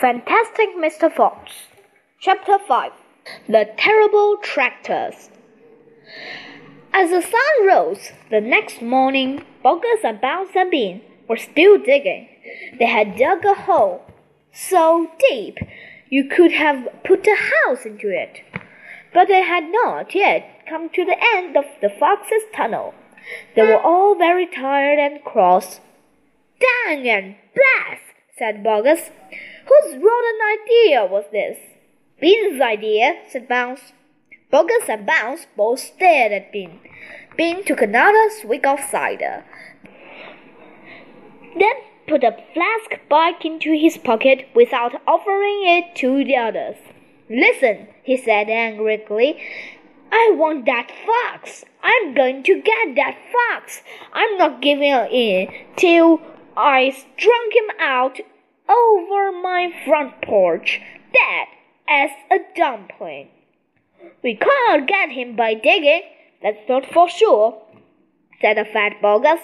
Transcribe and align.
Fantastic 0.00 0.76
Mr. 0.76 1.10
Fox. 1.10 1.52
Chapter 2.20 2.58
5 2.58 2.92
The 3.48 3.70
Terrible 3.78 4.36
Tractors. 4.42 5.30
As 6.92 7.08
the 7.08 7.22
sun 7.22 7.66
rose 7.66 8.12
the 8.30 8.42
next 8.42 8.82
morning, 8.82 9.42
Boggis 9.64 10.04
and 10.04 10.20
Bunce 10.20 10.50
and 10.54 10.70
Bean 10.70 11.00
were 11.26 11.38
still 11.38 11.78
digging. 11.78 12.28
They 12.78 12.84
had 12.84 13.16
dug 13.16 13.42
a 13.46 13.54
hole 13.54 14.02
so 14.52 15.10
deep 15.30 15.56
you 16.10 16.28
could 16.28 16.52
have 16.52 16.88
put 17.02 17.26
a 17.26 17.36
house 17.64 17.86
into 17.86 18.10
it. 18.10 18.42
But 19.14 19.28
they 19.28 19.40
had 19.40 19.64
not 19.72 20.14
yet 20.14 20.66
come 20.68 20.90
to 20.90 21.06
the 21.06 21.16
end 21.34 21.56
of 21.56 21.64
the 21.80 21.88
fox's 21.88 22.42
tunnel. 22.54 22.92
They 23.54 23.62
were 23.62 23.80
all 23.80 24.14
very 24.14 24.46
tired 24.46 24.98
and 24.98 25.24
cross. 25.24 25.80
Dang 26.60 27.08
and 27.08 27.36
blast! 27.54 28.02
said 28.36 28.62
Boggis. 28.62 29.10
Whose 29.66 29.94
rotten 29.94 30.38
idea 30.60 31.04
was 31.04 31.24
this? 31.32 31.58
Bean's 32.20 32.60
idea, 32.60 33.20
said 33.28 33.48
Bunce. 33.48 33.92
Boggis 34.52 34.88
and 34.88 35.04
Bunce 35.04 35.46
both 35.56 35.80
stared 35.80 36.32
at 36.32 36.52
Bean. 36.52 36.80
Bean 37.36 37.64
took 37.64 37.82
another 37.82 38.30
swig 38.30 38.64
of 38.66 38.80
cider, 38.80 39.44
then 41.58 41.74
put 42.06 42.22
a 42.22 42.36
flask 42.54 43.00
back 43.10 43.44
into 43.44 43.76
his 43.76 43.98
pocket 43.98 44.48
without 44.54 45.02
offering 45.06 45.66
it 45.66 45.94
to 45.96 46.24
the 46.24 46.36
others. 46.36 46.76
Listen, 47.28 47.88
he 48.04 48.16
said 48.16 48.48
angrily. 48.48 49.36
I 50.12 50.32
want 50.34 50.64
that 50.66 50.90
fox. 51.04 51.64
I'm 51.82 52.14
going 52.14 52.42
to 52.44 52.62
get 52.62 52.94
that 52.94 53.18
fox. 53.32 53.82
I'm 54.12 54.38
not 54.38 54.62
giving 54.62 54.92
in 54.92 55.48
till 55.76 56.20
I 56.56 56.90
strung 56.90 57.50
him 57.52 57.76
out 57.80 58.20
over 58.68 59.32
my 59.32 59.72
front 59.84 60.22
porch, 60.22 60.80
dead 61.12 61.46
as 61.88 62.10
a 62.30 62.38
dumpling. 62.56 63.28
We 64.22 64.36
can't 64.36 64.88
get 64.88 65.10
him 65.10 65.36
by 65.36 65.54
digging, 65.54 66.02
that's 66.42 66.68
not 66.68 66.86
for 66.86 67.08
sure, 67.08 67.62
said 68.40 68.56
the 68.56 68.64
fat 68.64 69.00
Boggis. 69.02 69.40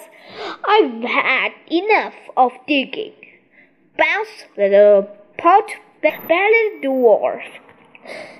I've 0.65 1.03
had 1.03 1.51
enough 1.71 2.15
of 2.37 2.51
digging. 2.67 3.13
Bunce, 3.97 4.45
the 4.55 5.07
pot 5.37 5.71
bellied 6.01 6.81
dwarf, 6.83 7.43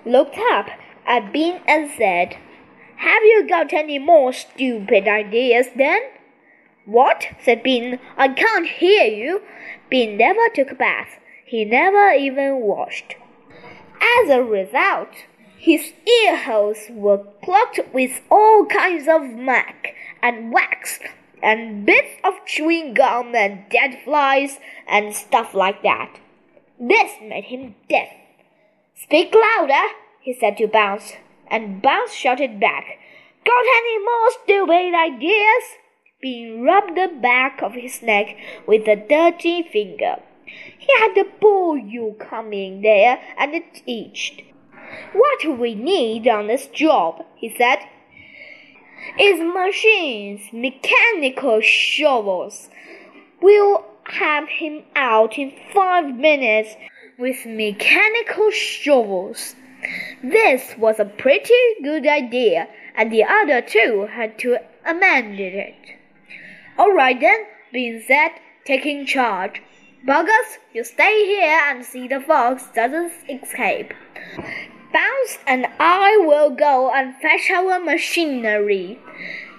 looked 0.06 0.38
up 0.52 0.68
at 1.06 1.31
Bean 1.31 1.62
and 1.68 1.90
said, 1.97 2.38
Have 2.97 3.23
you 3.23 3.47
got 3.47 3.73
any 3.73 4.00
more 4.00 4.34
stupid 4.34 5.08
ideas 5.08 5.68
then? 5.75 6.02
What? 6.86 7.28
said 7.44 7.64
Bean. 7.64 8.00
I 8.17 8.28
can't 8.30 8.67
hear 8.67 9.06
you. 9.06 9.42
Bean 9.89 10.17
never 10.17 10.50
took 10.53 10.72
a 10.72 10.76
bath. 10.76 11.20
He 11.45 11.66
never 11.66 12.12
even 12.12 12.62
washed. 12.62 13.16
As 14.20 14.30
a 14.30 14.44
result, 14.44 15.09
his 15.58 15.94
ear 16.23 16.36
holes 16.36 16.88
were 16.90 17.23
clogged 17.44 17.80
with 17.94 18.22
all 18.30 18.66
kinds 18.66 19.08
of 19.08 19.22
muck 19.22 19.88
and 20.22 20.52
wax 20.52 21.00
and 21.42 21.86
bits 21.86 22.16
of 22.23 22.34
chewing 22.45 22.94
gum 22.94 23.34
and 23.36 23.64
dead 23.70 24.00
flies 24.03 24.59
and 24.88 25.16
stuff 25.16 25.53
like 25.53 25.84
that. 25.84 26.20
This 26.80 27.14
made 27.22 27.45
him 27.45 27.75
deaf. 27.88 28.09
Speak 28.95 29.34
louder, 29.34 29.94
he 30.22 30.34
said 30.34 30.58
to 30.58 30.68
Bunce, 30.68 31.14
and 31.47 31.81
Bunce 31.81 32.14
shouted 32.14 32.59
back, 32.59 32.86
Got 33.45 33.66
any 33.66 34.00
more 34.00 34.31
stupid 34.44 34.95
ideas? 34.95 35.64
Bean 36.24 36.64
rubbed 36.64 36.96
the 36.96 37.10
back 37.22 37.62
of 37.62 37.74
his 37.74 38.02
neck 38.02 38.38
with 38.66 38.88
a 38.88 38.96
dirty 38.96 39.62
finger. 39.62 40.22
He 40.78 40.88
had 40.98 41.18
a 41.18 41.26
boil 41.42 42.14
coming 42.14 42.82
there, 42.82 43.20
and 43.38 43.54
it 43.54 43.82
itched. 43.86 44.42
What 45.12 45.60
we 45.60 45.76
need 45.76 46.26
on 46.30 46.48
this 46.48 46.68
job, 46.68 47.26
he 47.36 47.54
said, 47.54 47.80
is 49.20 49.42
machines, 49.42 50.42
mechanical 50.53 51.59
shovels. 51.59 52.70
We'll 53.42 53.84
have 54.06 54.47
him 54.47 54.84
out 54.96 55.38
in 55.38 55.52
five 55.74 56.16
minutes 56.16 56.78
with 57.20 57.46
mechanical 57.46 58.50
shovels. 58.52 59.56
This 60.24 60.78
was 60.78 61.02
a 61.02 61.06
pretty 61.06 61.53
good 61.84 62.08
idea, 62.08 62.70
and 62.96 63.12
the 63.12 63.26
other 63.26 63.62
two 63.62 64.08
had 64.09 64.40
to 64.40 64.59
amend 64.86 65.38
it. 65.38 65.76
All 66.78 66.91
right 66.91 67.19
then, 67.19 67.45
Bean 67.72 68.03
said, 68.06 68.31
taking 68.66 69.06
charge. 69.06 69.61
Boggis, 70.06 70.57
you 70.73 70.84
stay 70.84 71.25
here 71.25 71.61
and 71.69 71.85
see 71.85 72.07
the 72.07 72.19
fox 72.19 72.67
doesn't 72.75 73.13
escape. 73.29 73.94
Bunce 74.91 75.39
and 75.47 75.67
I 75.79 76.17
will 76.17 76.50
go 76.50 76.91
and 76.91 77.16
fetch 77.22 77.50
our 77.51 77.79
machinery. 77.79 79.00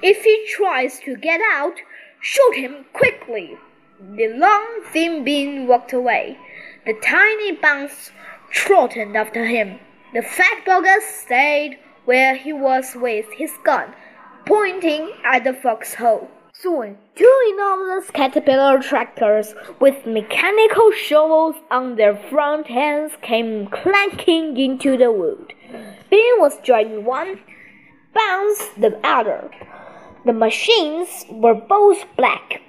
If 0.03 0.25
he 0.25 0.47
tries 0.51 1.01
to 1.01 1.17
get 1.17 1.41
out, 1.53 1.75
shoot 2.21 2.55
him 2.57 2.85
quickly. 2.93 3.57
The 4.01 4.29
long, 4.29 4.83
thin 4.93 5.25
bean 5.25 5.67
walked 5.67 5.93
away. 5.93 6.39
The 6.85 6.95
tiny 6.95 7.53
Bunce 7.53 8.11
trotted 8.51 9.17
after 9.17 9.47
him. 9.47 9.79
The 10.13 10.23
fat 10.23 10.65
Boggis 10.67 11.03
stayed 11.03 11.79
where 12.05 12.35
he 12.35 12.53
was 12.53 12.95
with 12.95 13.27
his 13.33 13.53
gun, 13.65 13.95
pointing 14.45 15.13
at 15.25 15.45
the 15.45 15.55
foxhole. 15.55 16.31
Soon, 16.57 16.97
two 17.17 17.41
enormous 17.53 18.13
caterpillar 18.13 18.81
tractors 18.81 19.57
with 19.81 20.07
mechanical 20.07 20.93
shovels 20.93 21.57
on 21.69 21.97
their 21.97 22.15
front 22.15 22.71
ends 22.71 23.15
came 23.23 23.67
clanking 23.67 24.57
into 24.57 24.97
the 24.97 25.11
wood. 25.11 25.53
Bean 26.11 26.35
was 26.39 26.61
driving 26.63 27.05
one, 27.05 27.41
Bunce 28.15 28.69
the 28.79 28.97
other. 29.03 29.51
The 30.25 30.33
machines 30.33 31.25
were 31.29 31.57
both 31.57 32.05
black. 32.17 32.63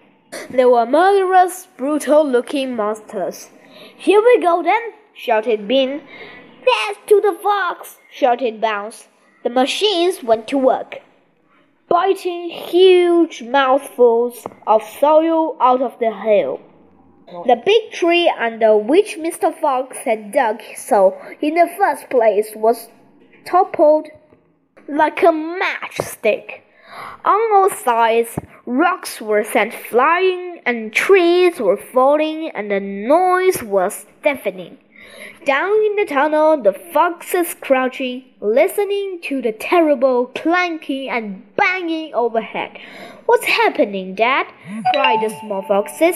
They 0.50 0.66
were 0.66 0.88
murderous, 0.88 1.68
brutal 1.78 2.28
looking 2.28 2.75
monsters. 2.75 3.51
Here 3.95 4.19
we 4.19 4.41
go 4.41 4.63
then, 4.63 4.81
shouted 5.13 5.68
Bean. 5.68 6.01
Death 6.66 7.06
to 7.06 7.22
the 7.22 7.38
fox, 7.44 7.97
shouted 8.12 8.59
Bunce. 8.59 9.09
The 9.44 9.51
machines 9.51 10.24
went 10.24 10.47
to 10.47 10.57
work 10.57 11.01
biting 11.88 12.50
huge 12.50 13.44
mouthfuls 13.44 14.46
of 14.68 14.84
soil 14.84 15.56
out 15.59 15.81
of 15.81 15.97
the 16.00 16.12
hill. 16.12 16.59
The 17.47 17.62
big 17.66 17.91
tree 17.91 18.31
under 18.38 18.78
which 18.78 19.18
Mr. 19.18 19.53
Fox 19.59 19.97
had 19.97 20.31
dug 20.31 20.62
so 20.75 21.18
in 21.41 21.56
the 21.56 21.69
first 21.78 22.09
place 22.09 22.51
was 22.56 22.90
toppled 23.45 24.09
like 24.88 25.24
a 25.24 25.31
matchstick. 25.31 26.62
On 27.25 27.56
all 27.56 27.69
sides, 27.69 28.38
rocks 28.66 29.19
were 29.19 29.44
sent 29.44 29.74
flying 29.74 30.62
and 30.66 30.94
trees 30.94 31.59
were 31.59 31.78
falling 31.78 32.50
and 32.50 32.69
the 32.69 32.79
noise 32.79 33.63
was 33.63 34.06
deafening. 34.24 34.78
Down 35.45 35.73
in 35.85 35.95
the 35.95 36.06
tunnel, 36.06 36.59
the 36.59 36.73
foxes 36.73 37.53
crouching, 37.61 38.23
listening 38.41 39.19
to 39.25 39.44
the 39.44 39.51
terrible 39.51 40.25
clanking 40.33 41.07
and 41.07 41.56
banging 41.56 42.16
overhead. 42.16 42.79
What's 43.28 43.45
happening, 43.45 44.16
Dad? 44.16 44.47
cried 44.91 45.22
the 45.22 45.29
small 45.39 45.61
foxes. 45.61 46.16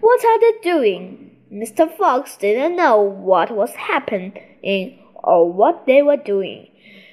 What 0.00 0.24
are 0.24 0.40
they 0.40 0.54
doing? 0.62 1.36
Mr. 1.52 1.94
Fox 1.94 2.38
didn't 2.38 2.76
know 2.76 2.98
what 2.98 3.50
was 3.50 3.74
happening 3.74 4.32
or 5.22 5.52
what 5.52 5.84
they 5.86 6.00
were 6.00 6.16
doing. 6.16 6.68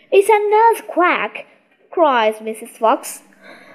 It's 0.09 0.29
a 0.29 0.83
quack, 0.83 1.45
cried 1.91 2.35
Mrs. 2.35 2.69
Fox. 2.69 3.21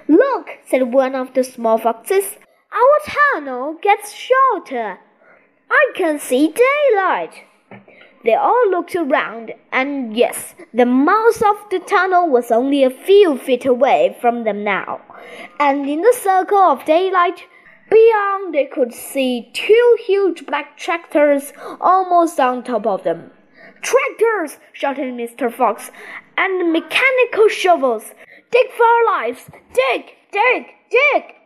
Look, 0.08 0.48
said 0.64 0.90
one 0.90 1.14
of 1.14 1.34
the 1.34 1.44
small 1.44 1.76
foxes. 1.76 2.38
Our 2.72 3.14
tunnel 3.34 3.76
gets 3.82 4.14
shorter. 4.14 5.00
I 5.72 5.92
can 5.94 6.18
see 6.18 6.48
daylight. 6.48 7.44
They 8.24 8.34
all 8.34 8.70
looked 8.70 8.94
around, 8.94 9.52
and 9.72 10.14
yes, 10.14 10.54
the 10.72 10.84
mouth 10.84 11.42
of 11.42 11.56
the 11.70 11.80
tunnel 11.80 12.28
was 12.28 12.50
only 12.50 12.84
a 12.84 12.90
few 12.90 13.38
feet 13.38 13.64
away 13.64 14.16
from 14.20 14.44
them 14.44 14.62
now. 14.62 15.00
And 15.58 15.88
in 15.88 16.02
the 16.02 16.16
circle 16.20 16.58
of 16.58 16.84
daylight, 16.84 17.46
beyond 17.90 18.54
they 18.54 18.66
could 18.66 18.92
see 18.92 19.50
two 19.54 19.96
huge 20.06 20.44
black 20.46 20.76
tractors 20.76 21.52
almost 21.80 22.38
on 22.38 22.62
top 22.62 22.86
of 22.86 23.02
them. 23.02 23.30
Tractors! 23.80 24.58
shouted 24.72 25.14
Mr. 25.14 25.52
Fox, 25.52 25.90
and 26.36 26.72
mechanical 26.72 27.48
shovels. 27.48 28.14
Dig 28.50 28.70
for 28.70 28.84
our 28.84 29.04
lives! 29.20 29.50
Dig! 29.74 30.04
Dig! 30.30 30.66
Dig! 30.90 31.41